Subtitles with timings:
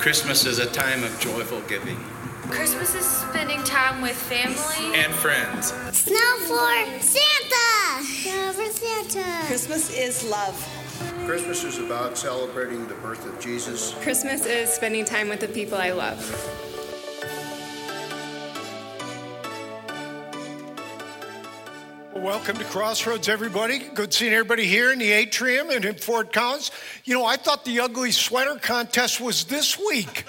[0.00, 1.98] Christmas is a time of joyful giving.
[2.48, 5.74] Christmas is spending time with family and friends.
[5.92, 8.02] Snow for Santa!
[8.02, 9.46] Snow for Santa!
[9.46, 10.56] Christmas is love.
[11.26, 13.92] Christmas is about celebrating the birth of Jesus.
[14.00, 16.18] Christmas is spending time with the people I love.
[22.40, 23.80] Welcome to Crossroads, everybody.
[23.80, 26.70] Good seeing everybody here in the atrium and in Fort Collins.
[27.04, 30.24] You know, I thought the ugly sweater contest was this week.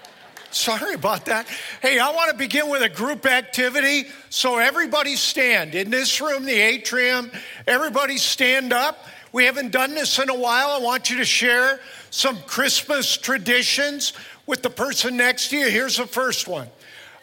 [0.52, 1.48] Sorry about that.
[1.82, 4.04] Hey, I want to begin with a group activity.
[4.30, 5.74] So, everybody stand.
[5.74, 7.32] In this room, the atrium,
[7.66, 9.04] everybody stand up.
[9.32, 10.70] We haven't done this in a while.
[10.70, 14.12] I want you to share some Christmas traditions
[14.46, 15.68] with the person next to you.
[15.68, 16.68] Here's the first one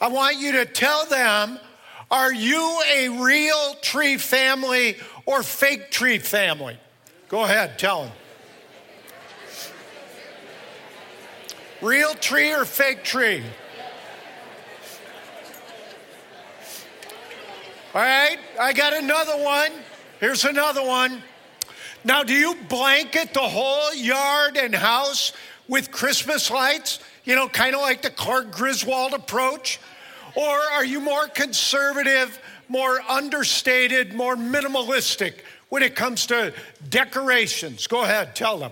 [0.02, 1.60] I want you to tell them
[2.14, 6.78] are you a real tree family or fake tree family?
[7.28, 8.12] Go ahead, tell them.
[11.82, 13.42] Real tree or fake tree?
[17.96, 19.72] All right, I got another one.
[20.20, 21.24] Here's another one.
[22.04, 25.34] Now, do you blanket the whole yard and house
[25.68, 27.00] with Christmas lights?
[27.24, 29.80] You know, kind of like the Clark Griswold approach?
[30.36, 35.36] Or are you more conservative, more understated, more minimalistic
[35.70, 36.54] when it comes to
[36.90, 37.88] decorations?
[37.88, 38.72] Go ahead, tell them.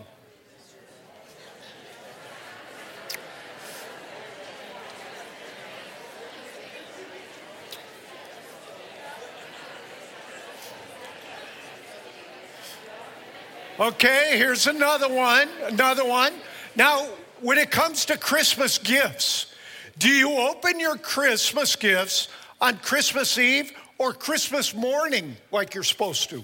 [13.82, 15.50] Okay, here's another one.
[15.64, 16.34] Another one.
[16.76, 17.08] Now,
[17.40, 19.51] when it comes to Christmas gifts,
[19.98, 22.28] do you open your Christmas gifts
[22.60, 26.44] on Christmas Eve or Christmas morning like you're supposed to?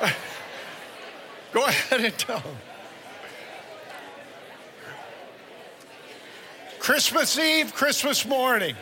[1.52, 2.56] Go ahead and tell them.
[6.78, 8.74] Christmas Eve, Christmas morning.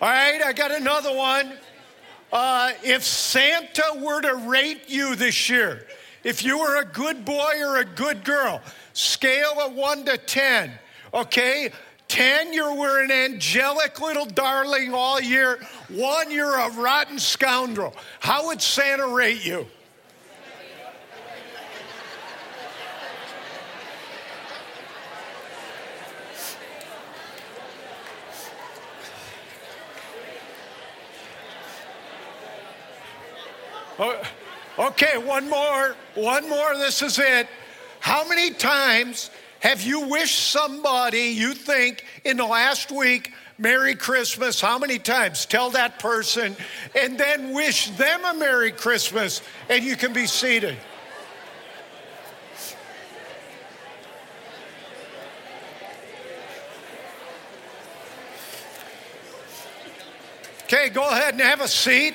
[0.00, 1.52] All right, I got another one.
[2.32, 5.86] Uh, if Santa were to rate you this year,
[6.24, 8.60] if you were a good boy or a good girl,
[8.94, 10.72] scale of one to 10,
[11.12, 11.70] okay?
[12.08, 15.58] 10, you were an angelic little darling all year.
[15.88, 17.94] One, you're a rotten scoundrel.
[18.20, 19.66] How would Santa rate you?
[33.96, 34.20] Oh,
[34.78, 35.96] okay, one more.
[36.14, 36.74] One more.
[36.74, 37.48] This is it.
[38.00, 39.30] How many times
[39.60, 44.60] have you wished somebody you think in the last week, Merry Christmas?
[44.60, 45.46] How many times?
[45.46, 46.56] Tell that person
[46.94, 49.40] and then wish them a Merry Christmas
[49.70, 50.76] and you can be seated.
[60.64, 62.14] Okay, go ahead and have a seat.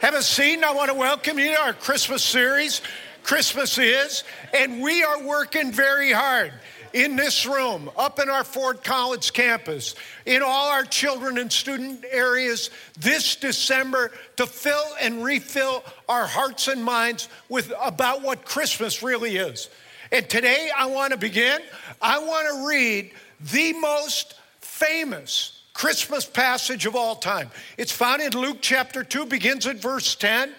[0.00, 0.64] Have a seat.
[0.64, 2.80] I want to welcome you to our Christmas series.
[3.22, 4.24] Christmas is,
[4.54, 6.54] and we are working very hard
[6.94, 9.94] in this room, up in our Fort Collins campus,
[10.24, 16.66] in all our children and student areas this December to fill and refill our hearts
[16.68, 19.68] and minds with about what Christmas really is.
[20.10, 21.60] And today I want to begin.
[22.00, 23.12] I want to read
[23.52, 27.50] the most famous Christmas passage of all time.
[27.78, 30.52] It's found in Luke chapter 2, begins at verse 10.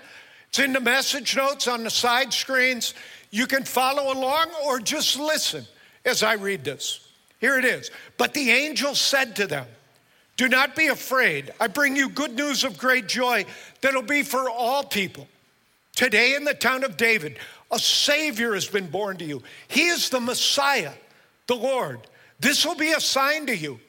[0.49, 2.93] It's in the message notes on the side screens.
[3.29, 5.65] You can follow along or just listen
[6.05, 7.07] as I read this.
[7.39, 7.89] Here it is.
[8.17, 9.65] But the angel said to them,
[10.37, 11.51] Do not be afraid.
[11.59, 13.45] I bring you good news of great joy
[13.81, 15.27] that'll be for all people.
[15.95, 17.37] Today in the town of David,
[17.71, 19.41] a Savior has been born to you.
[19.67, 20.93] He is the Messiah,
[21.47, 21.99] the Lord.
[22.39, 23.79] This will be a sign to you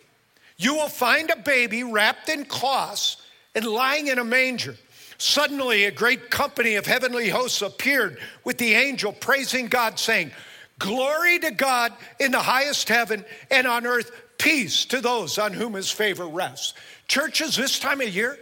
[0.63, 3.17] you will find a baby wrapped in cloths
[3.55, 4.77] and lying in a manger.
[5.19, 10.33] Suddenly, a great company of heavenly hosts appeared with the angel, praising God, saying,
[10.79, 15.75] Glory to God in the highest heaven, and on earth, peace to those on whom
[15.75, 16.75] his favor rests.
[17.07, 18.39] Churches this time of year,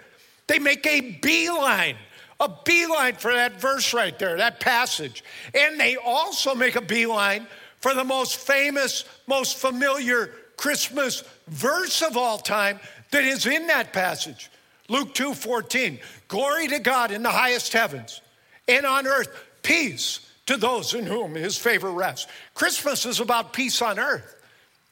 [0.47, 1.97] they make a beeline,
[2.39, 5.23] a beeline for that verse right there, that passage.
[5.55, 7.47] And they also make a beeline
[7.81, 12.79] for the most famous, most familiar Christmas verse of all time
[13.13, 14.51] that is in that passage.
[14.91, 15.99] Luke 2 14.
[16.29, 18.21] Glory to God in the highest heavens,
[18.69, 22.27] and on earth, peace to those in whom his favor rests.
[22.53, 24.37] Christmas is about peace on earth.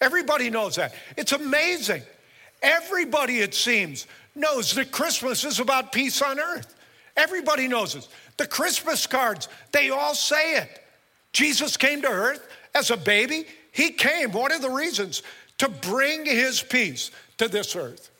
[0.00, 0.94] Everybody knows that.
[1.18, 2.00] It's amazing.
[2.62, 6.74] Everybody, it seems, knows that Christmas is about peace on earth.
[7.14, 8.08] Everybody knows this.
[8.38, 10.82] The Christmas cards, they all say it.
[11.34, 15.22] Jesus came to earth as a baby, he came, one of the reasons,
[15.58, 18.10] to bring his peace to this earth.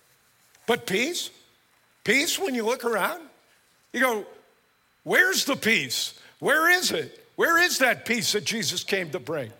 [0.66, 1.30] But peace,
[2.04, 3.22] peace, when you look around,
[3.92, 4.26] you go,
[5.04, 6.18] where's the peace?
[6.40, 7.26] Where is it?
[7.36, 9.52] Where is that peace that Jesus came to bring?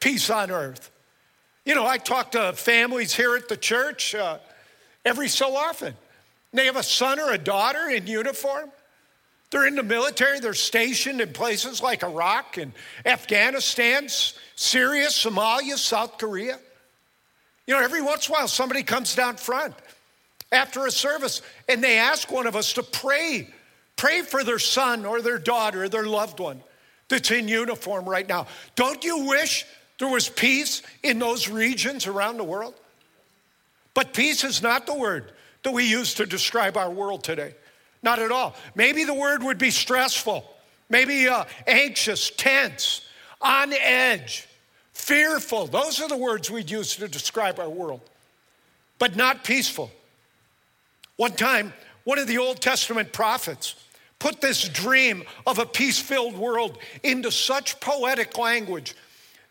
[0.00, 0.90] Peace on earth.
[1.64, 4.38] You know, I talk to families here at the church uh,
[5.04, 5.94] every so often.
[6.52, 8.70] They have a son or a daughter in uniform.
[9.50, 12.72] They're in the military, they're stationed in places like Iraq and
[13.04, 14.08] Afghanistan,
[14.56, 16.58] Syria, Somalia, South Korea.
[17.66, 19.74] You know, every once in a while somebody comes down front
[20.50, 23.48] after a service and they ask one of us to pray,
[23.96, 26.62] pray for their son or their daughter or their loved one
[27.08, 28.46] that's in uniform right now.
[28.74, 29.64] Don't you wish
[29.98, 32.74] there was peace in those regions around the world?
[33.94, 35.32] But peace is not the word
[35.62, 37.54] that we use to describe our world today.
[38.02, 38.56] Not at all.
[38.74, 40.44] Maybe the word would be stressful,
[40.90, 43.02] maybe uh, anxious, tense,
[43.40, 44.48] on edge,
[44.92, 45.66] fearful.
[45.66, 48.00] Those are the words we'd use to describe our world,
[48.98, 49.90] but not peaceful.
[51.16, 51.72] One time,
[52.04, 53.74] one of the Old Testament prophets
[54.18, 58.94] put this dream of a peace filled world into such poetic language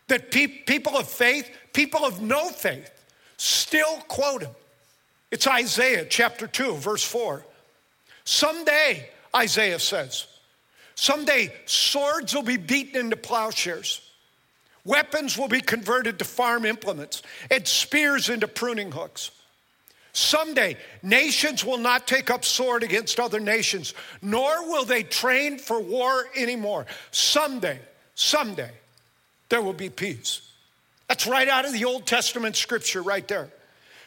[0.08, 2.90] that pe- people of faith, people of no faith,
[3.36, 4.50] still quote him.
[5.30, 7.44] It's Isaiah chapter 2, verse 4.
[8.24, 10.26] Someday, Isaiah says,
[10.94, 14.00] someday swords will be beaten into plowshares,
[14.84, 19.30] weapons will be converted to farm implements, and spears into pruning hooks.
[20.12, 25.80] Someday, nations will not take up sword against other nations, nor will they train for
[25.80, 26.86] war anymore.
[27.10, 27.78] Someday,
[28.14, 28.70] someday,
[29.48, 30.42] there will be peace.
[31.08, 33.48] That's right out of the Old Testament scripture, right there.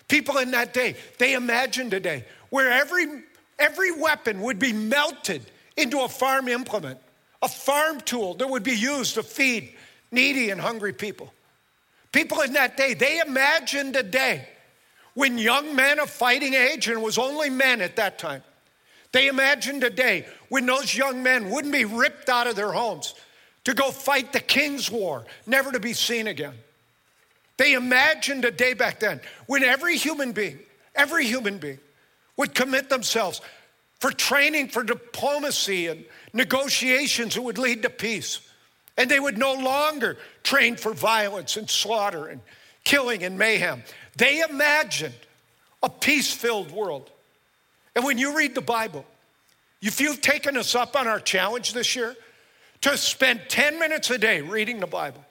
[0.08, 3.24] People in that day, they imagined a day where every
[3.58, 5.42] Every weapon would be melted
[5.78, 7.00] into a farm implement,
[7.42, 9.74] a farm tool that would be used to feed
[10.16, 11.32] needy and hungry people.
[12.12, 14.48] People in that day, they imagined a day
[15.14, 18.44] when young men of fighting age, and it was only men at that time,
[19.12, 23.16] they imagined a day when those young men wouldn't be ripped out of their homes
[23.64, 26.54] to go fight the King's War, never to be seen again.
[27.58, 30.60] They imagined a day back then when every human being,
[30.94, 31.80] every human being,
[32.36, 33.40] would commit themselves
[34.00, 36.04] for training for diplomacy and
[36.34, 38.42] negotiations that would lead to peace.
[38.98, 42.42] And they would no longer train for violence and slaughter and
[42.84, 43.84] killing and mayhem.
[44.16, 45.16] They imagined
[45.84, 47.12] a peace filled world.
[47.96, 49.06] And when you read the Bible,
[49.82, 52.16] if you've taken us up on our challenge this year
[52.82, 55.24] to spend 10 minutes a day reading the Bible,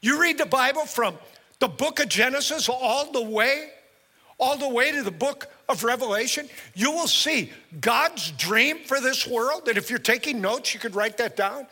[0.00, 1.16] you read the Bible from
[1.58, 3.68] the book of Genesis all the way,
[4.38, 9.26] all the way to the book of Revelation, you will see God's dream for this
[9.26, 9.66] world.
[9.66, 11.66] That if you're taking notes, you could write that down.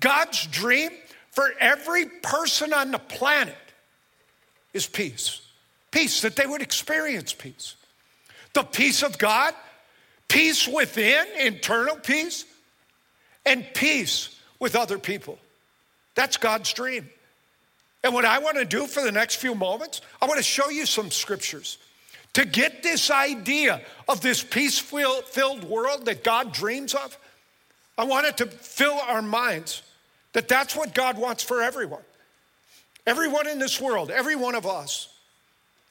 [0.00, 0.90] God's dream
[1.30, 3.54] for every person on the planet
[4.72, 5.40] is peace.
[5.90, 7.76] Peace, that they would experience peace.
[8.52, 9.54] The peace of God,
[10.28, 12.44] peace within, internal peace,
[13.44, 15.38] and peace with other people.
[16.14, 17.08] That's God's dream.
[18.02, 20.68] And what I want to do for the next few moments, I want to show
[20.68, 21.78] you some scriptures
[22.34, 27.18] to get this idea of this peace filled world that God dreams of,
[27.98, 29.82] I want it to fill our minds
[30.36, 32.02] that that's what God wants for everyone.
[33.06, 35.08] Everyone in this world, every one of us.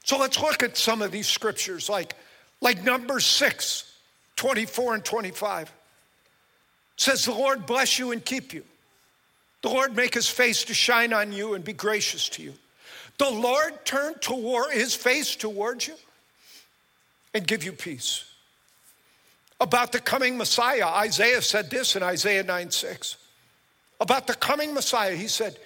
[0.03, 2.13] So let's look at some of these scriptures, like,
[2.61, 3.91] like number six,
[4.35, 5.63] 24 and 25.
[5.63, 5.71] It
[6.95, 8.63] says, The Lord bless you and keep you.
[9.63, 12.53] The Lord make his face to shine on you and be gracious to you.
[13.17, 15.95] The Lord turn toward his face towards you
[17.33, 18.25] and give you peace.
[19.59, 23.17] About the coming Messiah, Isaiah said this in Isaiah 9 6.
[23.99, 25.57] About the coming Messiah, he said,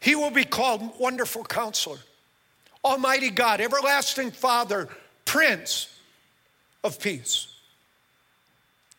[0.00, 1.98] He will be called Wonderful Counselor,
[2.84, 4.88] Almighty God, Everlasting Father,
[5.24, 5.88] Prince
[6.82, 7.48] of Peace.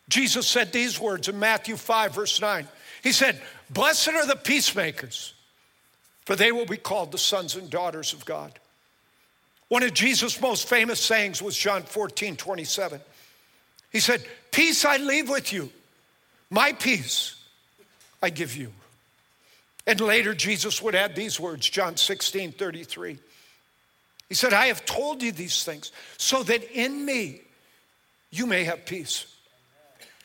[0.07, 2.67] Jesus said these words in Matthew 5, verse 9.
[3.01, 5.33] He said, Blessed are the peacemakers,
[6.25, 8.59] for they will be called the sons and daughters of God.
[9.67, 13.01] One of Jesus' most famous sayings was John 14, 27.
[13.91, 15.71] He said, Peace I leave with you,
[16.51, 17.35] my peace
[18.25, 18.73] I give you.
[19.85, 23.19] And later, Jesus would add these words, John 16, 33.
[24.29, 27.41] He said, I have told you these things so that in me
[28.31, 29.27] you may have peace.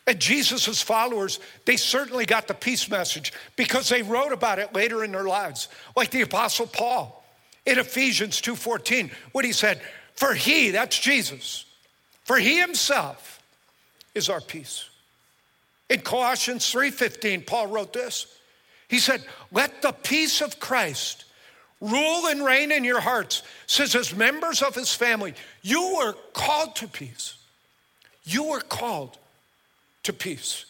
[0.07, 5.05] And Jesus' followers, they certainly got the peace message because they wrote about it later
[5.05, 7.23] in their lives, like the Apostle Paul
[7.67, 9.83] in Ephesians 2:14 what he said,
[10.15, 11.67] "For he, that's Jesus,
[12.25, 13.43] for he himself
[14.15, 14.90] is our peace."
[15.91, 18.27] In Colossians 3:15, Paul wrote this.
[18.89, 21.25] He said, "Let the peace of Christ
[21.81, 23.43] rule and reign in your hearts.
[23.67, 27.35] says, as members of his family, you were called to peace.
[28.25, 29.17] You were called
[30.03, 30.67] to peace.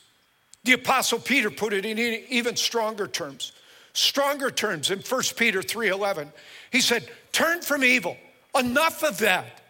[0.65, 3.53] The apostle Peter put it in even stronger terms.
[3.93, 6.33] Stronger terms in 1 Peter 3:11.
[6.71, 8.17] He said, "Turn from evil.
[8.55, 9.61] Enough of that.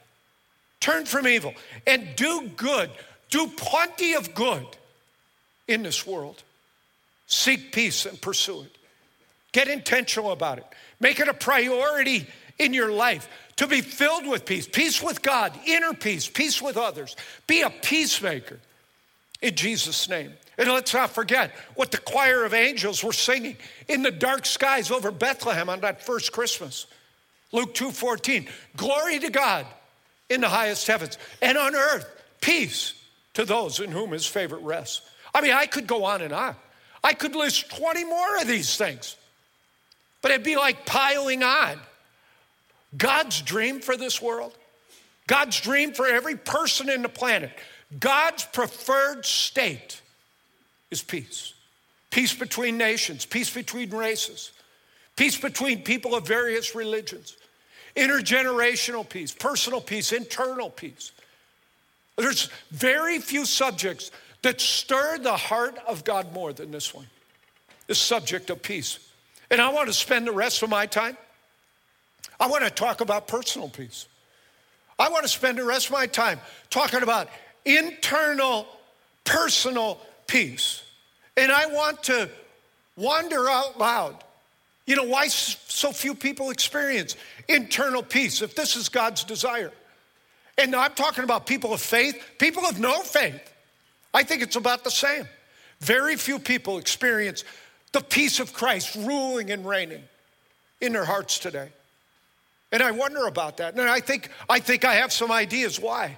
[0.81, 1.55] Turn from evil
[1.87, 2.91] and do good.
[3.31, 4.67] Do plenty of good
[5.71, 6.43] in this world.
[7.27, 8.77] Seek peace and pursue it.
[9.53, 10.67] Get intentional about it.
[11.01, 12.27] Make it a priority
[12.59, 16.77] in your life to be filled with peace, peace with God, inner peace, peace with
[16.77, 17.17] others.
[17.47, 18.59] Be a peacemaker
[19.41, 20.33] in Jesus' name.
[20.59, 23.57] And let's not forget what the choir of angels were singing
[23.89, 26.87] in the dark skies over Bethlehem on that first Christmas.
[27.53, 28.49] Luke 2:14.
[28.77, 29.67] Glory to God
[30.29, 32.07] in the highest heavens, and on earth,
[32.41, 32.95] peace
[33.35, 35.03] to those in whom his favorite rests.
[35.35, 36.57] I mean, I could go on and on.
[37.03, 39.17] I could list 20 more of these things,
[40.23, 41.79] but it'd be like piling on.
[42.97, 44.53] God's dream for this world,
[45.27, 47.53] God's dream for every person in the planet,
[47.99, 50.01] God's preferred state
[50.91, 51.55] is peace.
[52.11, 54.51] Peace between nations, peace between races,
[55.17, 57.37] peace between people of various religions,
[57.97, 61.13] intergenerational peace, personal peace, internal peace.
[62.17, 64.11] There's very few subjects
[64.43, 67.07] that stir the heart of God more than this one,
[67.87, 68.99] the subject of peace.
[69.51, 71.17] And I want to spend the rest of my time,
[72.39, 74.07] I want to talk about personal peace.
[74.99, 77.29] I want to spend the rest of my time talking about
[77.65, 78.67] internal,
[79.25, 80.83] personal peace.
[81.37, 82.29] And I want to
[82.97, 84.23] wonder out loud
[84.91, 87.15] you know, why so few people experience
[87.47, 89.71] internal peace if this is God's desire?
[90.59, 93.50] And I'm talking about people of faith, people of no faith.
[94.13, 95.29] I think it's about the same.
[95.81, 97.45] Very few people experience
[97.93, 100.03] the peace of Christ ruling and reigning
[100.81, 101.69] in their hearts today.
[102.73, 103.75] And I wonder about that.
[103.75, 106.17] And I think I think I have some ideas why.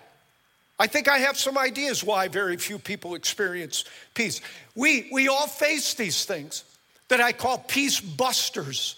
[0.78, 3.84] I think I have some ideas why very few people experience
[4.14, 4.40] peace.
[4.74, 6.64] We we all face these things
[7.08, 8.96] that I call peace busters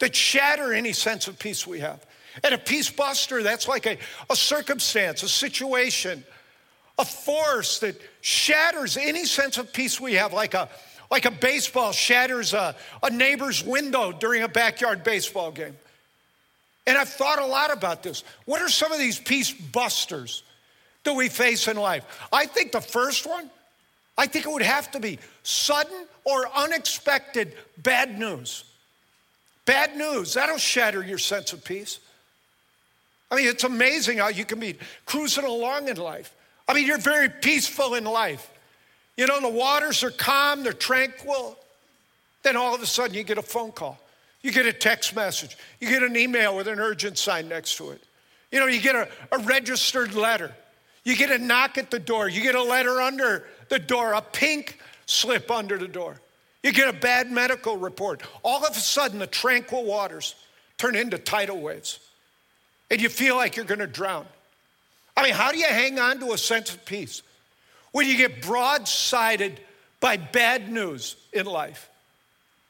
[0.00, 2.04] that shatter any sense of peace we have.
[2.42, 3.98] And a peace buster, that's like a,
[4.30, 6.24] a circumstance, a situation,
[7.00, 10.68] a force that shatters any sense of peace we have, like a,
[11.10, 15.76] like a baseball shatters a, a neighbor's window during a backyard baseball game.
[16.86, 18.24] And I've thought a lot about this.
[18.44, 20.42] What are some of these peace busters
[21.04, 22.04] that we face in life?
[22.32, 23.50] I think the first one
[24.20, 28.64] I think it would have to be sudden or unexpected bad news.
[29.64, 32.00] Bad news, that'll shatter your sense of peace.
[33.30, 34.76] I mean, it's amazing how you can be
[35.06, 36.34] cruising along in life.
[36.68, 38.50] I mean, you're very peaceful in life.
[39.16, 41.58] You know, the waters are calm, they're tranquil.
[42.42, 43.98] Then all of a sudden, you get a phone call,
[44.40, 47.90] you get a text message, you get an email with an urgent sign next to
[47.90, 48.02] it.
[48.50, 50.52] You know, you get a, a registered letter,
[51.04, 54.22] you get a knock at the door, you get a letter under the door, a
[54.22, 56.20] pink slip under the door.
[56.62, 58.22] You get a bad medical report.
[58.42, 60.34] All of a sudden, the tranquil waters
[60.76, 61.98] turn into tidal waves,
[62.90, 64.26] and you feel like you're going to drown.
[65.20, 67.20] I mean, how do you hang on to a sense of peace
[67.92, 69.58] when you get broadsided
[70.00, 71.90] by bad news in life?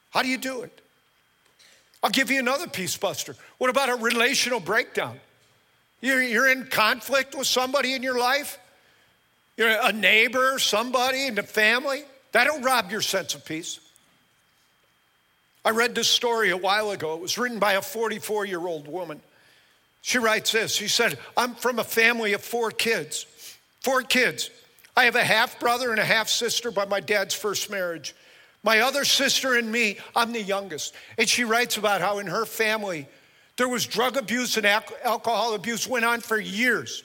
[0.09, 0.81] How do you do it?
[2.03, 3.37] I'll give you another peace buster.
[3.57, 5.17] What about a relational breakdown?
[6.01, 8.59] You're, in conflict with somebody in your life,
[9.55, 12.03] you're a neighbor, somebody in the family.
[12.33, 13.79] That'll rob your sense of peace.
[15.63, 17.13] I read this story a while ago.
[17.13, 19.21] It was written by a 44 year old woman.
[20.01, 23.25] She writes this She said, I'm from a family of four kids.
[23.81, 24.49] Four kids.
[24.95, 28.13] I have a half brother and a half sister by my dad's first marriage.
[28.63, 30.93] My other sister and me, I'm the youngest.
[31.17, 33.07] And she writes about how in her family,
[33.57, 37.03] there was drug abuse and alcohol abuse went on for years.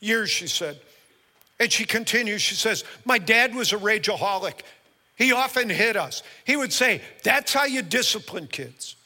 [0.00, 0.78] Years, she said.
[1.60, 4.60] And she continues, she says, My dad was a rageaholic.
[5.16, 6.22] He often hit us.
[6.44, 8.96] He would say, That's how you discipline kids.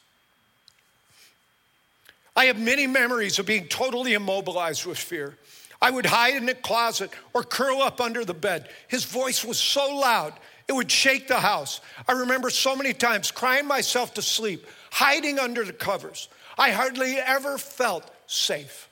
[2.39, 5.37] I have many memories of being totally immobilized with fear.
[5.83, 8.69] I would hide in a closet or curl up under the bed.
[8.87, 10.35] His voice was so loud,
[10.69, 11.81] it would shake the house.
[12.07, 16.29] I remember so many times crying myself to sleep, hiding under the covers.
[16.57, 18.89] I hardly ever felt safe.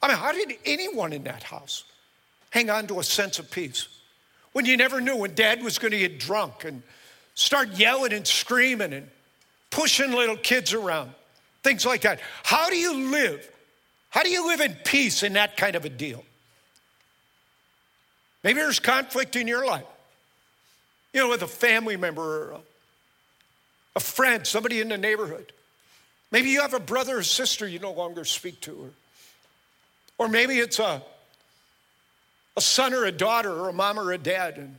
[0.00, 1.82] I mean, how did anyone in that house
[2.50, 3.88] hang on to a sense of peace
[4.52, 6.84] when you never knew when dad was going to get drunk and
[7.34, 9.08] start yelling and screaming and
[9.70, 11.10] pushing little kids around,
[11.62, 12.20] things like that?
[12.42, 13.48] How do you live?
[14.10, 16.24] How do you live in peace in that kind of a deal?
[18.44, 19.84] Maybe there's conflict in your life,
[21.12, 22.56] you know, with a family member
[23.94, 25.52] a friend, somebody in the neighborhood.
[26.30, 28.90] Maybe you have a brother or sister you no longer speak to.
[30.18, 31.02] Or, or maybe it's a,
[32.56, 34.56] a son or a daughter or a mom or a dad.
[34.56, 34.76] And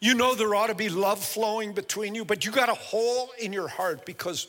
[0.00, 3.30] you know there ought to be love flowing between you, but you got a hole
[3.38, 4.46] in your heart because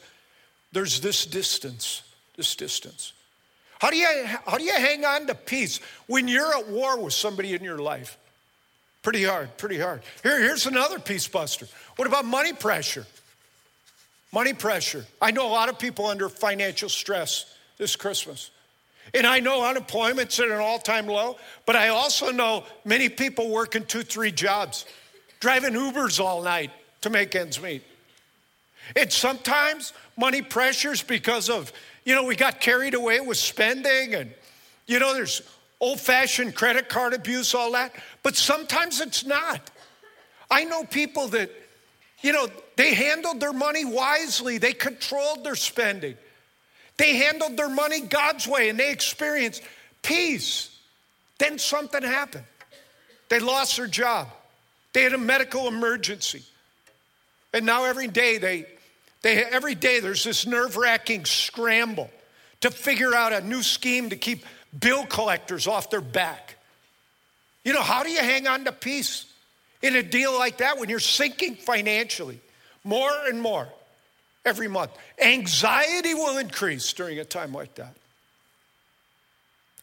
[0.71, 2.03] there's this distance,
[2.37, 3.13] this distance.
[3.79, 4.07] How do, you,
[4.45, 7.79] how do you hang on to peace when you're at war with somebody in your
[7.79, 8.17] life?
[9.01, 10.03] Pretty hard, pretty hard.
[10.21, 11.67] Here, here's another peace buster.
[11.95, 13.07] What about money pressure?
[14.31, 15.05] Money pressure.
[15.21, 17.45] I know a lot of people under financial stress
[17.77, 18.51] this Christmas.
[19.13, 23.49] And I know unemployment's at an all time low, but I also know many people
[23.49, 24.85] working two, three jobs,
[25.39, 26.69] driving Ubers all night
[27.01, 27.83] to make ends meet.
[28.95, 31.71] And sometimes money pressures because of
[32.03, 34.33] you know, we got carried away with spending and,
[34.87, 35.41] you know, there's
[35.79, 37.93] old fashioned credit card abuse, all that.
[38.23, 39.69] But sometimes it's not.
[40.49, 41.51] I know people that,
[42.21, 46.15] you know, they handled their money wisely, they controlled their spending,
[46.97, 49.61] they handled their money God's way, and they experienced
[50.01, 50.75] peace.
[51.37, 52.45] Then something happened.
[53.29, 54.27] They lost their job,
[54.93, 56.43] they had a medical emergency.
[57.53, 58.65] And now every day they
[59.21, 62.09] they, every day there's this nerve wracking scramble
[62.61, 64.45] to figure out a new scheme to keep
[64.77, 66.57] bill collectors off their back.
[67.63, 69.25] You know, how do you hang on to peace
[69.81, 72.39] in a deal like that when you're sinking financially
[72.83, 73.67] more and more
[74.43, 74.91] every month?
[75.21, 77.95] Anxiety will increase during a time like that.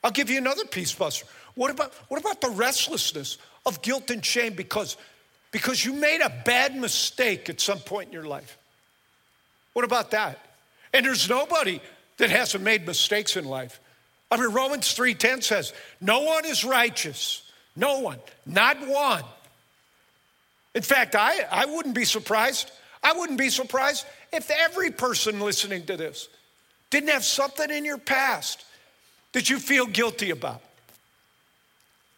[0.03, 1.27] I'll give you another peace buster.
[1.55, 4.97] What about, what about the restlessness of guilt and shame because,
[5.51, 8.59] because you made a bad mistake at some point in your life?
[9.73, 10.39] What about that?
[10.93, 11.81] And there's nobody
[12.19, 13.81] that hasn't made mistakes in life.
[14.31, 17.43] I mean, Romans 3:10 says, no one is righteous.
[17.77, 19.23] No one, not one.
[20.75, 22.71] In fact, I, I wouldn't be surprised.
[23.03, 26.29] I wouldn't be surprised if every person listening to this
[26.91, 28.65] didn't have something in your past
[29.33, 30.61] that you feel guilty about.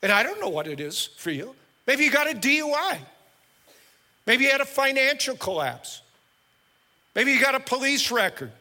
[0.03, 1.55] And I don't know what it is for you.
[1.87, 2.99] Maybe you got a DUI.
[4.26, 6.02] Maybe you had a financial collapse.
[7.14, 8.52] Maybe you got a police record.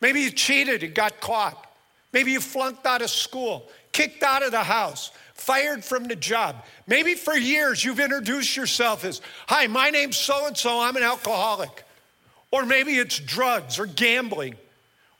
[0.00, 1.66] Maybe you cheated and got caught.
[2.12, 6.64] Maybe you flunked out of school, kicked out of the house, fired from the job.
[6.86, 11.02] Maybe for years you've introduced yourself as, Hi, my name's so and so, I'm an
[11.02, 11.84] alcoholic.
[12.50, 14.54] Or maybe it's drugs or gambling,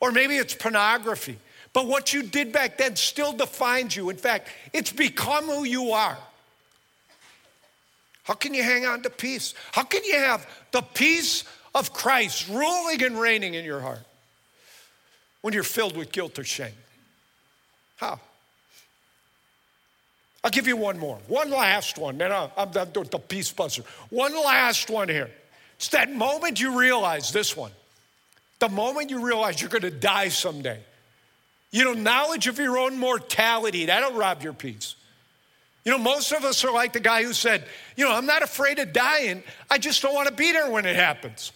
[0.00, 1.38] or maybe it's pornography.
[1.74, 4.08] But what you did back then still defines you.
[4.08, 6.16] In fact, it's become who you are.
[8.28, 9.54] How can you hang on to peace?
[9.72, 14.04] How can you have the peace of Christ ruling and reigning in your heart
[15.40, 16.74] when you're filled with guilt or shame?
[17.96, 18.20] How?
[20.44, 23.82] I'll give you one more, one last one, then I'm with the peace buster.
[24.10, 25.30] One last one here.
[25.76, 27.72] It's that moment you realize this one,
[28.58, 30.80] the moment you realize you're going to die someday.
[31.70, 34.96] You know, knowledge of your own mortality, that'll rob your peace.
[35.88, 37.64] You know, most of us are like the guy who said,
[37.96, 40.84] You know, I'm not afraid of dying, I just don't want to be there when
[40.84, 41.50] it happens.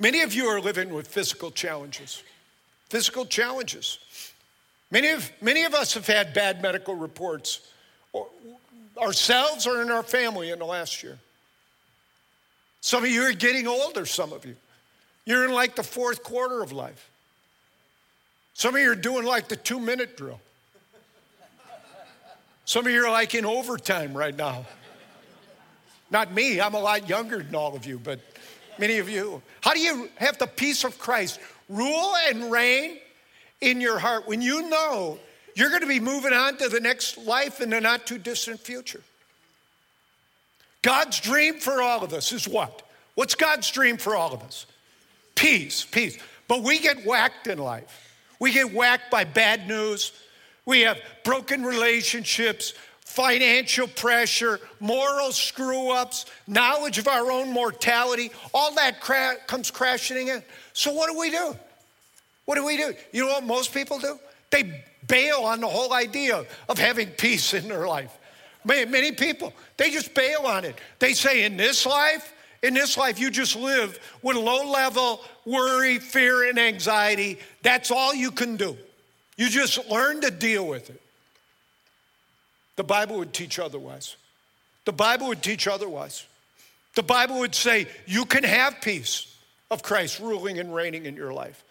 [0.00, 2.24] Many of you are living with physical challenges.
[2.88, 4.00] Physical challenges.
[4.90, 7.60] Many of, many of us have had bad medical reports,
[8.12, 8.26] or,
[9.00, 11.16] ourselves or in our family in the last year.
[12.80, 14.56] Some of you are getting older, some of you.
[15.24, 17.09] You're in like the fourth quarter of life.
[18.54, 20.40] Some of you are doing like the two minute drill.
[22.64, 24.64] Some of you are like in overtime right now.
[26.10, 28.20] Not me, I'm a lot younger than all of you, but
[28.78, 29.42] many of you.
[29.60, 32.98] How do you have the peace of Christ rule and reign
[33.60, 35.18] in your heart when you know
[35.54, 38.60] you're going to be moving on to the next life in the not too distant
[38.60, 39.02] future?
[40.82, 42.82] God's dream for all of us is what?
[43.14, 44.66] What's God's dream for all of us?
[45.34, 46.18] Peace, peace.
[46.48, 48.09] But we get whacked in life.
[48.40, 50.10] We get whacked by bad news.
[50.64, 52.74] We have broken relationships
[53.10, 60.28] financial pressure, moral screw ups, knowledge of our own mortality, all that cra- comes crashing
[60.28, 60.40] in.
[60.74, 61.56] So, what do we do?
[62.44, 62.94] What do we do?
[63.12, 64.16] You know what most people do?
[64.50, 68.16] They bail on the whole idea of having peace in their life.
[68.64, 70.76] Many people, they just bail on it.
[71.00, 75.98] They say, in this life, in this life, you just live with low level worry,
[75.98, 77.38] fear, and anxiety.
[77.62, 78.76] That's all you can do.
[79.36, 81.00] You just learn to deal with it.
[82.76, 84.16] The Bible would teach otherwise.
[84.84, 86.26] The Bible would teach otherwise.
[86.94, 89.34] The Bible would say you can have peace
[89.70, 91.62] of Christ ruling and reigning in your life.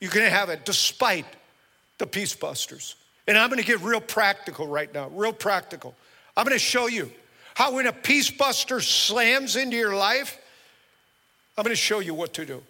[0.00, 1.26] You can have it despite
[1.98, 2.94] the peace busters.
[3.26, 5.94] And I'm going to get real practical right now, real practical.
[6.36, 7.10] I'm going to show you
[7.58, 10.38] how when a peace buster slams into your life,
[11.56, 12.62] I'm going to show you what to do,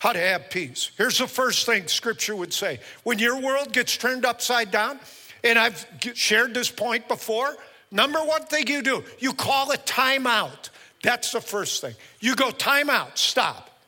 [0.00, 0.90] how to have peace.
[0.98, 4.98] Here's the first thing scripture would say when your world gets turned upside down,
[5.44, 7.54] and I've shared this point before,
[7.92, 10.70] number one thing you do, you call a timeout.
[11.04, 11.94] That's the first thing.
[12.18, 13.78] You go timeout, stop.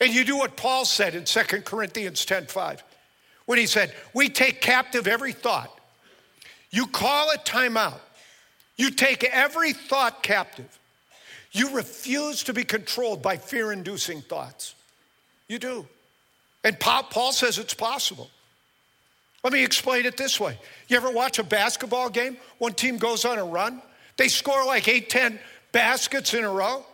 [0.00, 2.84] And you do what Paul said in 2 Corinthians 10:5
[3.46, 5.76] when he said, "We take captive every thought."
[6.70, 7.98] You call a timeout.
[8.76, 10.78] You take every thought captive.
[11.52, 14.74] You refuse to be controlled by fear-inducing thoughts.
[15.48, 15.86] You do.
[16.64, 18.30] And Paul says it's possible.
[19.44, 20.58] Let me explain it this way.
[20.88, 22.36] You ever watch a basketball game?
[22.58, 23.82] One team goes on a run,
[24.16, 25.38] they score like 8, 10
[25.72, 26.84] baskets in a row.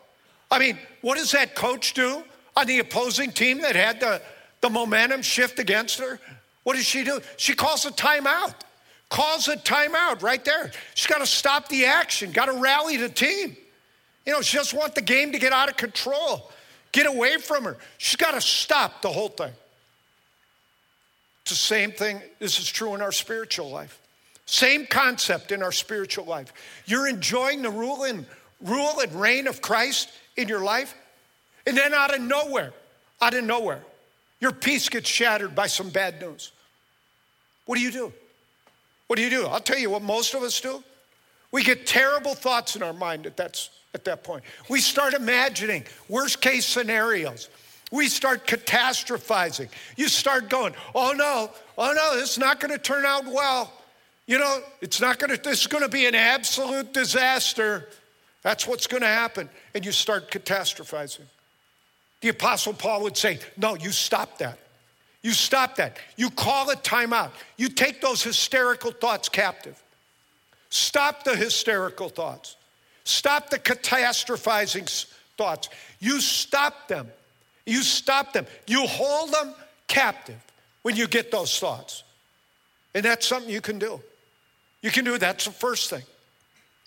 [0.51, 2.23] I mean, what does that coach do
[2.57, 4.23] on the opposing team that had the,
[4.61, 6.19] the momentum shift against her?
[6.63, 7.21] What does she do?
[7.37, 8.55] She calls a timeout.
[9.09, 10.71] Calls a timeout right there.
[10.95, 13.57] She's got to stop the action, got to rally the team.
[14.27, 16.51] You know, she doesn't want the game to get out of control,
[16.93, 17.79] get away from her.
[17.97, 19.53] She's got to stop the whole thing.
[21.43, 22.21] It's the same thing.
[22.39, 23.99] This is true in our spiritual life.
[24.45, 26.53] Same concept in our spiritual life.
[26.85, 28.27] You're enjoying the rule and
[28.61, 30.95] rule and reign of Christ in your life,
[31.67, 32.73] and then out of nowhere,
[33.23, 33.83] out of nowhere,
[34.41, 36.53] your peace gets shattered by some bad news.
[37.65, 38.13] What do you do?
[39.09, 39.47] What do you do?
[39.47, 40.83] I'll tell you what most of us do.
[41.51, 44.45] We get terrible thoughts in our mind at that, at that point.
[44.69, 47.49] We start imagining worst case scenarios.
[47.91, 49.71] We start catastrophizing.
[49.97, 53.73] You start going, oh no, oh no, this is not going to turn out well.
[54.27, 57.89] You know, it's not going to, this is going to be an absolute disaster.
[58.43, 59.49] That's what's going to happen.
[59.75, 61.25] And you start catastrophizing.
[62.21, 64.59] The Apostle Paul would say, no, you stop that.
[65.23, 65.99] You stop that.
[66.17, 67.31] You call a timeout.
[67.57, 69.83] You take those hysterical thoughts captive.
[70.71, 72.57] Stop the hysterical thoughts.
[73.05, 75.69] Stop the catastrophizing thoughts.
[75.99, 77.09] You stop them.
[77.67, 78.47] You stop them.
[78.67, 79.55] You hold them
[79.89, 80.43] captive
[80.83, 82.05] when you get those thoughts.
[82.95, 84.01] And that's something you can do.
[84.83, 85.19] You can do.
[85.19, 86.03] That's the first thing.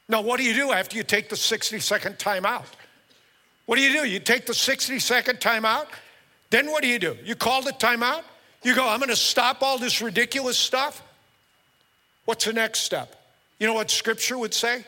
[0.08, 2.66] Now, what do you do after you take the 60 second timeout?
[3.66, 4.08] What do you do?
[4.08, 5.88] You take the 60 second timeout
[6.52, 7.18] then what do you do?
[7.24, 8.22] You call the timeout?
[8.64, 11.02] You go, I'm going to stop all this ridiculous stuff?
[12.26, 13.16] What's the next step?
[13.60, 14.86] You know what scripture would say?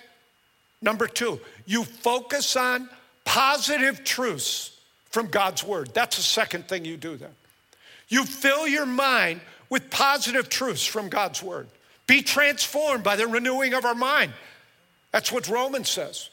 [0.82, 2.89] Number two, you focus on
[3.26, 5.93] positive truths from God's word.
[5.93, 7.32] That's the second thing you do then.
[8.10, 11.67] You fill your mind with positive truths from God's word.
[12.06, 14.34] Be transformed by the renewing of our mind.
[15.12, 16.30] That's what Romans says.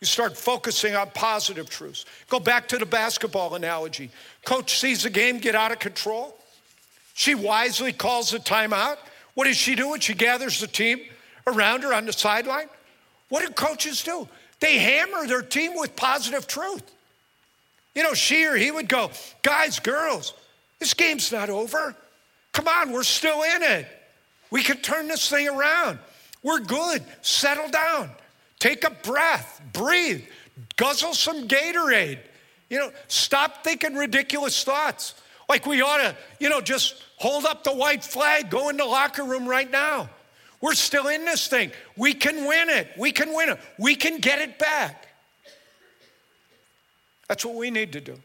[0.00, 2.04] You start focusing on positive truths.
[2.28, 4.10] Go back to the basketball analogy.
[4.44, 6.36] Coach sees the game get out of control.
[7.14, 8.96] She wisely calls the timeout.
[9.34, 11.00] What does she do she gathers the team
[11.46, 12.68] around her on the sideline?
[13.28, 14.28] What do coaches do?
[14.60, 16.82] They hammer their team with positive truth.
[17.94, 19.10] You know, she or he would go,
[19.42, 20.34] guys, girls,
[20.78, 21.96] this game's not over.
[22.52, 23.86] Come on, we're still in it.
[24.50, 25.98] We can turn this thing around.
[26.42, 27.02] We're good.
[27.22, 28.10] Settle down.
[28.58, 30.24] Take a breath, breathe,
[30.76, 32.18] guzzle some Gatorade.
[32.68, 35.14] You know, stop thinking ridiculous thoughts.
[35.48, 38.84] Like we ought to, you know, just hold up the white flag, go in the
[38.84, 40.10] locker room right now.
[40.60, 41.70] We're still in this thing.
[41.96, 42.88] We can win it.
[42.98, 43.60] We can win it.
[43.78, 45.06] We can get it back.
[47.28, 48.18] That's what we need to do.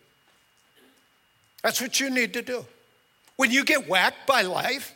[1.61, 2.65] That's what you need to do.
[3.35, 4.93] When you get whacked by life,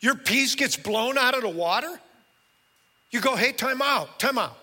[0.00, 2.00] your peace gets blown out of the water.
[3.10, 4.56] You go, hey, time out, time out.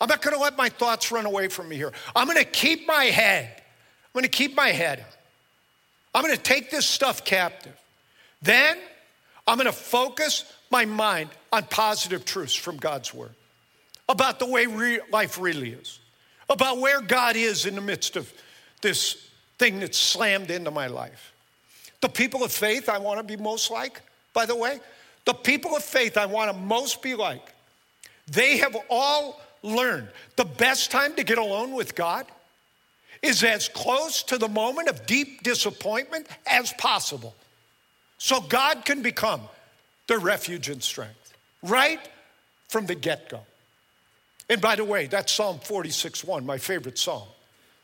[0.00, 1.92] I'm not to let my thoughts run away from me here.
[2.14, 3.62] I'm to keep my head.
[4.14, 5.04] I'm to keep my head.
[6.14, 7.76] I'm to take this stuff captive.
[8.42, 8.78] Then
[9.46, 13.32] I'm to focus my mind on positive truths from God's word
[14.08, 15.98] about the way re- life really is,
[16.48, 18.32] about where God is in the midst of
[18.82, 21.32] this thing that's slammed into my life.
[22.00, 24.00] The people of faith I want to be most like,
[24.32, 24.80] by the way,
[25.24, 27.52] the people of faith I want to most be like
[28.30, 32.26] they have all learned the best time to get alone with God
[33.22, 37.34] is as close to the moment of deep disappointment as possible.
[38.18, 39.42] So God can become
[40.06, 42.00] their refuge and strength right
[42.68, 43.40] from the get go.
[44.48, 47.26] And by the way, that's Psalm 46 1, my favorite psalm.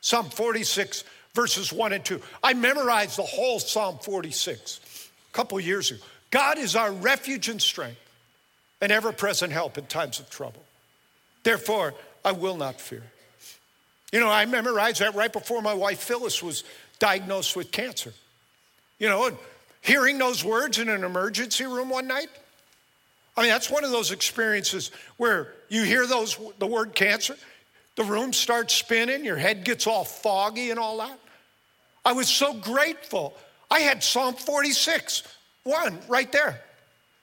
[0.00, 2.20] Psalm 46, verses 1 and 2.
[2.42, 6.02] I memorized the whole Psalm 46 a couple years ago.
[6.30, 7.98] God is our refuge and strength
[8.82, 10.62] an ever present help in times of trouble.
[11.44, 13.04] Therefore, I will not fear.
[14.12, 16.64] You know, I memorized that right before my wife Phyllis was
[16.98, 18.12] diagnosed with cancer.
[18.98, 19.38] You know,
[19.80, 22.28] hearing those words in an emergency room one night,
[23.36, 27.36] I mean, that's one of those experiences where you hear those the word cancer,
[27.96, 31.18] the room starts spinning, your head gets all foggy and all that.
[32.04, 33.34] I was so grateful.
[33.70, 35.22] I had Psalm 46,
[35.62, 36.60] one right there.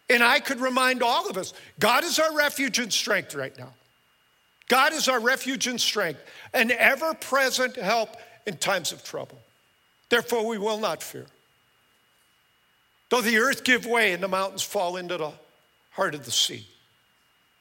[0.09, 3.73] And I could remind all of us God is our refuge and strength right now.
[4.67, 6.21] God is our refuge and strength,
[6.53, 9.39] an ever present help in times of trouble.
[10.09, 11.25] Therefore, we will not fear.
[13.09, 15.31] Though the earth give way and the mountains fall into the
[15.91, 16.67] heart of the sea,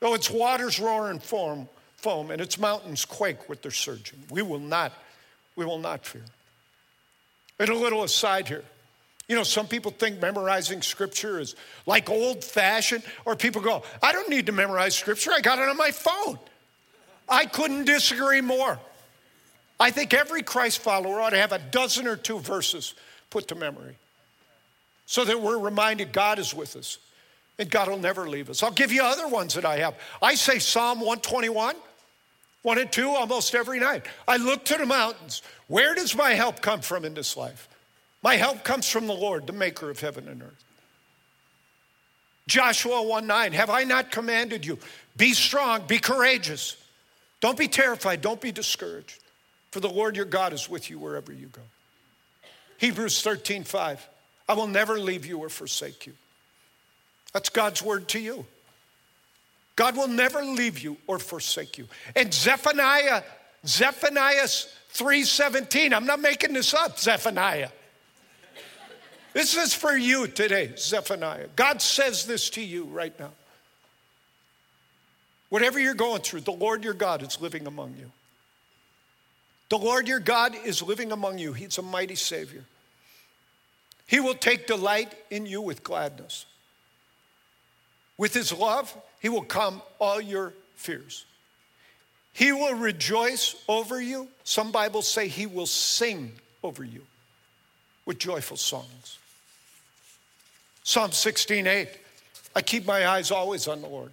[0.00, 4.42] though its waters roar and foam, foam and its mountains quake with their surging, we
[4.42, 4.92] will not,
[5.56, 6.24] we will not fear.
[7.58, 8.64] And a little aside here.
[9.28, 11.54] You know, some people think memorizing scripture is
[11.86, 15.68] like old fashioned, or people go, I don't need to memorize scripture, I got it
[15.68, 16.38] on my phone.
[17.28, 18.78] I couldn't disagree more.
[19.78, 22.94] I think every Christ follower ought to have a dozen or two verses
[23.30, 23.96] put to memory
[25.06, 26.98] so that we're reminded God is with us
[27.58, 28.62] and God will never leave us.
[28.62, 29.94] I'll give you other ones that I have.
[30.22, 31.76] I say Psalm 121,
[32.62, 34.06] 1 and 2 almost every night.
[34.26, 35.42] I look to the mountains.
[35.66, 37.68] Where does my help come from in this life?
[38.22, 40.64] My help comes from the Lord, the maker of heaven and earth.
[42.48, 44.78] Joshua 1 9, have I not commanded you?
[45.16, 46.76] Be strong, be courageous.
[47.40, 49.22] Don't be terrified, don't be discouraged,
[49.70, 51.62] for the Lord your God is with you wherever you go.
[52.78, 54.08] Hebrews 13 5,
[54.48, 56.14] I will never leave you or forsake you.
[57.32, 58.46] That's God's word to you.
[59.76, 61.86] God will never leave you or forsake you.
[62.16, 63.22] And Zephaniah,
[63.64, 64.48] Zephaniah
[64.92, 67.70] 3:17, I'm not making this up, Zephaniah.
[69.38, 71.46] This is for you today, Zephaniah.
[71.54, 73.30] God says this to you right now.
[75.48, 78.10] Whatever you're going through, the Lord your God is living among you.
[79.68, 81.52] The Lord your God is living among you.
[81.52, 82.64] He's a mighty Savior.
[84.08, 86.44] He will take delight in you with gladness.
[88.16, 91.24] With his love, he will calm all your fears.
[92.32, 94.26] He will rejoice over you.
[94.42, 96.32] Some Bibles say he will sing
[96.64, 97.02] over you
[98.04, 99.18] with joyful songs.
[100.88, 101.88] Psalm 16, 8.
[102.56, 104.10] I keep my eyes always on the Lord.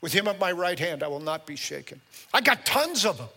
[0.00, 2.00] With him at my right hand, I will not be shaken.
[2.34, 3.28] I got tons of them.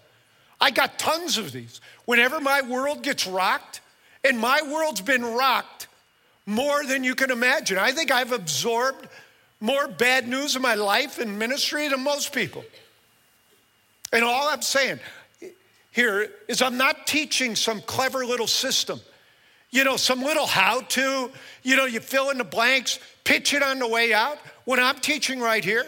[0.60, 1.80] I got tons of these.
[2.06, 3.82] Whenever my world gets rocked,
[4.24, 5.90] and my world's been rocked
[6.48, 7.78] more than you can imagine.
[7.78, 9.08] I think I've absorbed
[9.60, 12.66] more bad news in my life and ministry than most people.
[14.12, 15.00] And all I'm saying
[15.92, 19.02] here is I'm not teaching some clever little system.
[19.72, 21.32] You know, some little how to,
[21.64, 24.38] you know, you fill in the blanks, pitch it on the way out.
[24.66, 25.86] What I'm teaching right here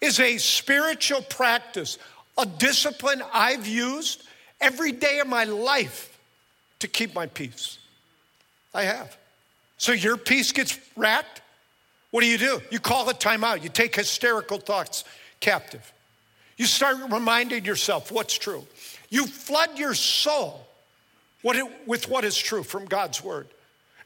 [0.00, 1.98] is a spiritual practice,
[2.38, 4.22] a discipline I've used
[4.60, 6.16] every day of my life
[6.78, 7.78] to keep my peace.
[8.72, 9.16] I have.
[9.76, 11.42] So your peace gets racked.
[12.12, 12.60] What do you do?
[12.70, 13.62] You call a timeout.
[13.62, 15.04] You take hysterical thoughts
[15.40, 15.92] captive.
[16.56, 18.64] You start reminding yourself what's true.
[19.10, 20.67] You flood your soul
[21.86, 23.46] with what is true from God's word.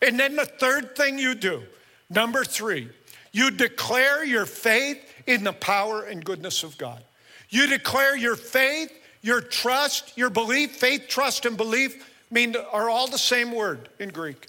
[0.00, 1.62] And then the third thing you do,
[2.10, 2.88] number three,
[3.32, 7.02] you declare your faith in the power and goodness of God.
[7.48, 10.72] You declare your faith, your trust, your belief.
[10.76, 14.48] Faith, trust, and belief mean are all the same word in Greek.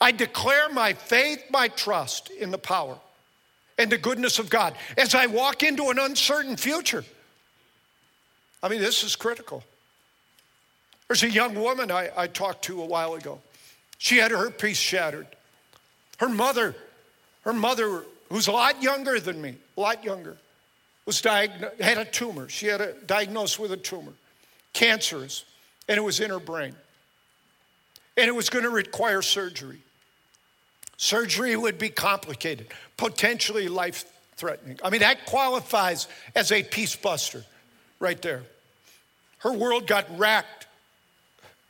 [0.00, 2.98] I declare my faith, my trust in the power
[3.78, 7.04] and the goodness of God as I walk into an uncertain future.
[8.62, 9.62] I mean, this is critical.
[11.08, 13.40] There's a young woman I, I talked to a while ago.
[13.98, 15.26] She had her peace shattered.
[16.18, 16.74] Her mother,
[17.42, 20.36] her mother who's a lot younger than me, a lot younger,
[21.06, 22.48] was diagnosed, had a tumor.
[22.48, 24.12] She had a diagnosed with a tumor,
[24.72, 25.44] cancerous,
[25.88, 26.74] and it was in her brain.
[28.16, 29.78] And it was going to require surgery.
[30.96, 34.04] Surgery would be complicated, potentially life
[34.36, 34.78] threatening.
[34.82, 37.44] I mean, that qualifies as a peace buster
[37.98, 38.42] right there.
[39.38, 40.66] Her world got racked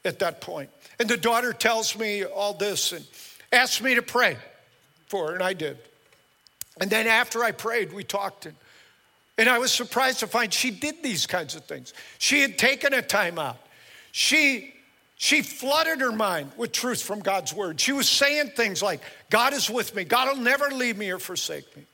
[0.05, 0.71] at that point.
[0.99, 3.05] And the daughter tells me all this and
[3.53, 4.37] asks me to pray
[5.07, 5.79] for her, and I did.
[6.81, 8.47] And then after I prayed, we talked.
[8.47, 8.57] And,
[9.39, 11.95] and I was surprised to find she did these kinds of things.
[12.19, 13.59] She had taken a time out.
[14.13, 14.75] She,
[15.17, 17.81] she flooded her mind with truth from God's word.
[17.81, 20.05] She was saying things like, God is with me.
[20.05, 21.85] God will never leave me or forsake me.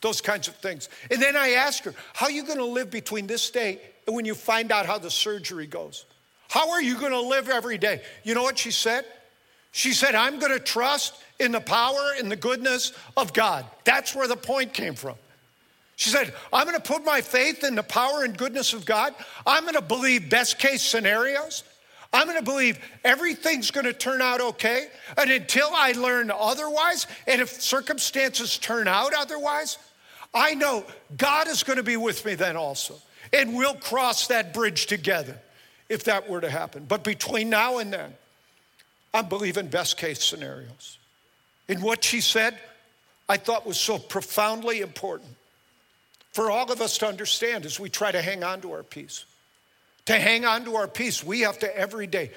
[0.00, 0.88] Those kinds of things.
[1.10, 4.16] And then I asked her, How are you going to live between this day and
[4.16, 6.06] when you find out how the surgery goes?
[6.50, 8.02] How are you going to live every day?
[8.24, 9.04] You know what she said?
[9.70, 13.64] She said, I'm going to trust in the power and the goodness of God.
[13.84, 15.14] That's where the point came from.
[15.94, 19.14] She said, I'm going to put my faith in the power and goodness of God.
[19.46, 21.62] I'm going to believe best case scenarios.
[22.12, 24.88] I'm going to believe everything's going to turn out okay.
[25.16, 29.78] And until I learn otherwise, and if circumstances turn out otherwise,
[30.34, 30.84] I know
[31.16, 32.96] God is going to be with me then also.
[33.32, 35.38] And we'll cross that bridge together
[35.90, 36.86] if that were to happen.
[36.88, 38.14] But between now and then,
[39.12, 40.98] I'm believing best case scenarios.
[41.68, 42.56] And what she said,
[43.28, 45.30] I thought was so profoundly important
[46.32, 49.24] for all of us to understand as we try to hang on to our peace.
[50.06, 52.30] To hang on to our peace, we have to every day,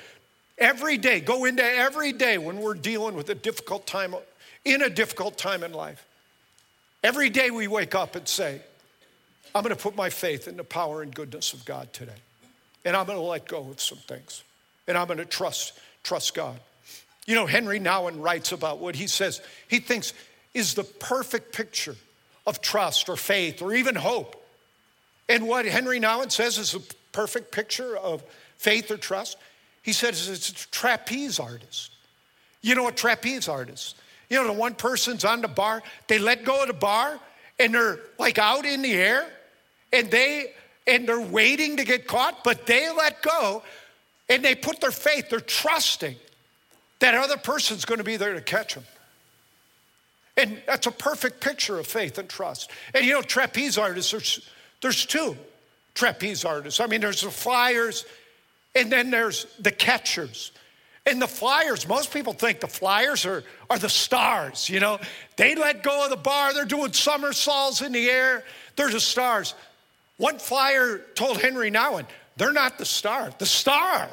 [0.57, 4.15] every day, go into every day when we're dealing with a difficult time,
[4.65, 6.05] in a difficult time in life.
[7.03, 8.61] Every day we wake up and say,
[9.53, 12.13] I'm going to put my faith in the power and goodness of God today.
[12.85, 14.43] And I'm going to let go of some things.
[14.87, 16.59] And I'm going to trust, trust God.
[17.25, 20.13] You know, Henri Nouwen writes about what he says he thinks
[20.53, 21.95] is the perfect picture
[22.45, 24.43] of trust or faith or even hope.
[25.29, 28.23] And what Henri Nouwen says is the perfect picture of
[28.57, 29.37] faith or trust.
[29.81, 31.91] He says it's a trapeze artist.
[32.61, 33.95] You know, a trapeze artist.
[34.29, 37.19] You know, the one person's on the bar, they let go of the bar
[37.59, 39.25] and they're like out in the air
[39.91, 40.53] and they
[40.85, 43.63] and they're waiting to get caught, but they let go
[44.29, 46.15] and they put their faith, they're trusting
[46.99, 48.83] that other person's going to be there to catch them.
[50.37, 52.71] And that's a perfect picture of faith and trust.
[52.93, 54.49] And you know, trapeze artists, there's,
[54.81, 55.37] there's two
[55.93, 56.79] trapeze artists.
[56.79, 58.05] I mean, there's the flyers,
[58.75, 60.51] and then there's the catchers.
[61.05, 64.99] And the flyers, most people think the flyers are, are the stars, you know.
[65.35, 69.53] They let go of the bar, they're doing somersaults in the air, they're the stars.
[70.17, 72.05] One flyer told Henri Nouwen,
[72.37, 73.31] they're not the star.
[73.37, 74.09] The star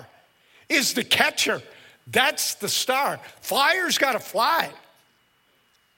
[0.68, 1.62] is the catcher.
[2.06, 3.20] That's the star.
[3.40, 4.70] Flyers got to fly.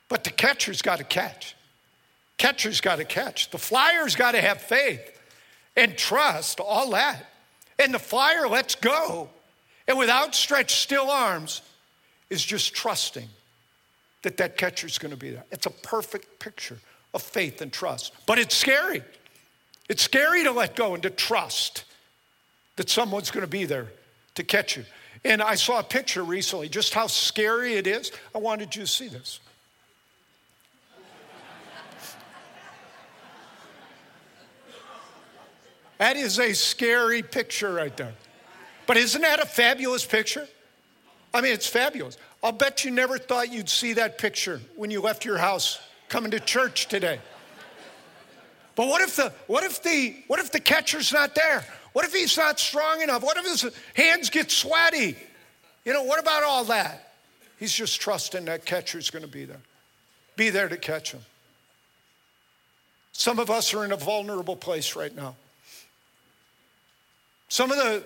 [0.08, 1.54] But the catcher's got to catch.
[2.36, 3.50] Catcher's got to catch.
[3.50, 5.18] The flyer's got to have faith
[5.76, 7.24] and trust, all that.
[7.78, 9.30] And the flyer lets go.
[9.88, 11.62] And with outstretched still arms
[12.30, 13.28] is just trusting
[14.22, 15.44] that that catcher's going to be there.
[15.50, 16.78] It's a perfect picture
[17.14, 18.12] of faith and trust.
[18.26, 19.02] But it's scary.
[19.92, 21.84] It's scary to let go and to trust
[22.76, 23.88] that someone's going to be there
[24.36, 24.86] to catch you.
[25.22, 28.10] And I saw a picture recently, just how scary it is.
[28.34, 29.38] I wanted you to see this.
[35.98, 38.14] That is a scary picture right there.
[38.86, 40.48] But isn't that a fabulous picture?
[41.34, 42.16] I mean, it's fabulous.
[42.42, 45.78] I'll bet you never thought you'd see that picture when you left your house
[46.08, 47.20] coming to church today.
[48.74, 51.64] But what if the what if the what if the catcher's not there?
[51.92, 53.22] What if he's not strong enough?
[53.22, 55.16] What if his hands get sweaty?
[55.84, 57.12] You know, what about all that?
[57.58, 59.60] He's just trusting that catcher's going to be there.
[60.36, 61.20] Be there to catch him.
[63.12, 65.36] Some of us are in a vulnerable place right now.
[67.48, 68.02] Some of the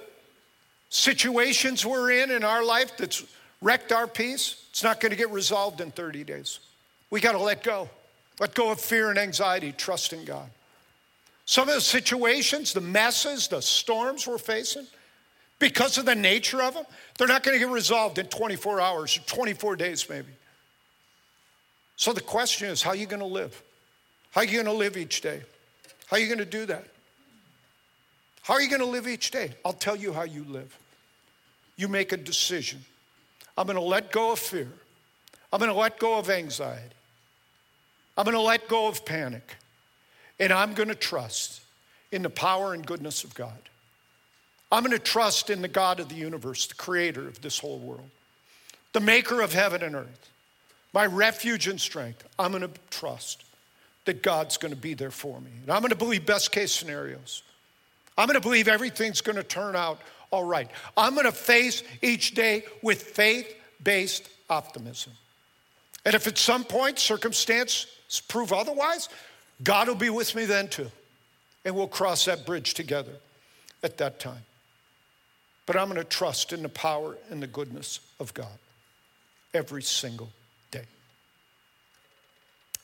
[0.90, 3.24] situations we're in in our life that's
[3.62, 6.58] wrecked our peace, it's not going to get resolved in 30 days.
[7.10, 7.88] We got to let go.
[8.40, 10.50] Let go of fear and anxiety, trust in God.
[11.46, 14.86] Some of the situations, the messes, the storms we're facing,
[15.58, 16.84] because of the nature of them,
[17.16, 20.28] they're not going to get resolved in 24 hours or 24 days, maybe.
[21.96, 23.62] So the question is, how are you going to live?
[24.32, 25.40] How are you going to live each day?
[26.08, 26.84] How are you going to do that?
[28.42, 29.52] How are you going to live each day?
[29.64, 30.76] I'll tell you how you live.
[31.76, 32.84] You make a decision.
[33.56, 34.68] I'm going to let go of fear.
[35.52, 36.94] I'm going to let go of anxiety.
[38.16, 39.56] I'm going to let go of panic.
[40.38, 41.62] And I'm going to trust
[42.12, 43.58] in the power and goodness of God.
[44.70, 47.78] I'm going to trust in the God of the universe, the creator of this whole
[47.78, 48.10] world,
[48.92, 50.30] the maker of heaven and earth,
[50.92, 52.26] my refuge and strength.
[52.38, 53.44] I'm going to trust
[54.06, 55.50] that God's going to be there for me.
[55.62, 57.42] And I'm going to believe best case scenarios.
[58.18, 60.68] I'm going to believe everything's going to turn out all right.
[60.96, 65.12] I'm going to face each day with faith based optimism.
[66.04, 67.86] And if at some point circumstances
[68.28, 69.08] prove otherwise,
[69.62, 70.90] God will be with me then too.
[71.64, 73.12] And we'll cross that bridge together
[73.82, 74.44] at that time.
[75.64, 78.58] But I'm going to trust in the power and the goodness of God
[79.52, 80.28] every single
[80.70, 80.84] day.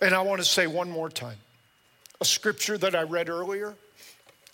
[0.00, 1.36] And I want to say one more time
[2.20, 3.74] a scripture that I read earlier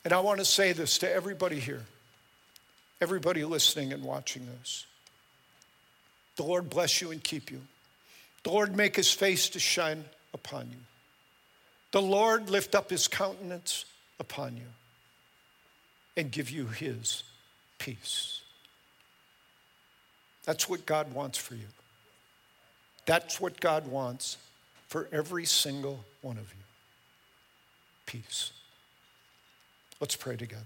[0.05, 1.85] and I want to say this to everybody here,
[3.01, 4.87] everybody listening and watching this.
[6.37, 7.61] The Lord bless you and keep you.
[8.45, 10.79] The Lord make his face to shine upon you.
[11.93, 13.85] The Lord lift up his countenance
[14.21, 14.67] upon you
[16.17, 17.23] and give you his
[17.79, 18.43] peace.
[20.45, 21.69] That's what God wants for you.
[23.07, 24.37] That's what God wants
[24.89, 26.65] for every single one of you
[28.07, 28.53] peace.
[30.01, 30.65] Let's pray together.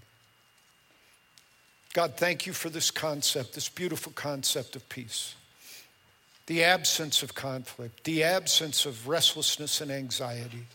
[1.93, 5.35] God, thank you for this concept, this beautiful concept of peace.
[6.47, 10.65] The absence of conflict, the absence of restlessness and anxiety,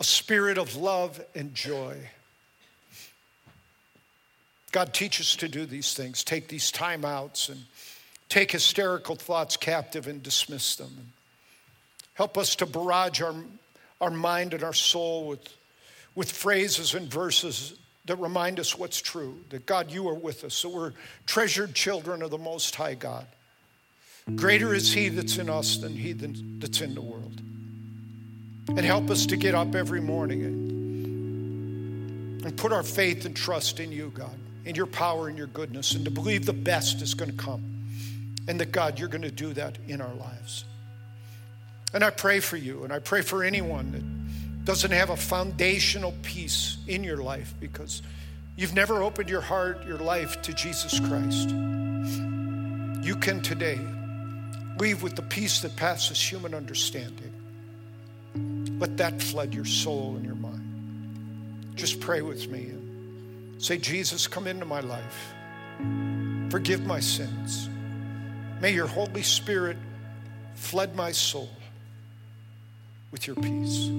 [0.00, 1.96] a spirit of love and joy.
[4.72, 7.60] God, teach us to do these things, take these timeouts and
[8.28, 11.12] take hysterical thoughts captive and dismiss them.
[12.14, 13.34] Help us to barrage our,
[14.00, 15.56] our mind and our soul with,
[16.14, 17.74] with phrases and verses
[18.06, 20.92] that remind us what's true that God, you are with us, that we're
[21.26, 23.26] treasured children of the Most High God.
[24.36, 27.40] Greater is He that's in us than He that's in the world.
[28.76, 30.70] And help us to get up every morning and,
[32.44, 35.94] and put our faith and trust in you, God, in your power and your goodness,
[35.94, 37.62] and to believe the best is going to come.
[38.48, 40.64] And that, God, you're going to do that in our lives.
[41.92, 46.14] And I pray for you, and I pray for anyone that doesn't have a foundational
[46.22, 48.02] peace in your life because
[48.56, 51.50] you've never opened your heart, your life to Jesus Christ,
[53.04, 53.80] you can today
[54.78, 57.32] leave with the peace that passes human understanding.
[58.80, 61.72] Let that flood your soul and your mind.
[61.76, 65.34] Just pray with me and say, Jesus, come into my life.
[66.50, 67.68] Forgive my sins.
[68.60, 69.76] May your Holy Spirit
[70.54, 71.50] flood my soul
[73.12, 73.90] with your peace.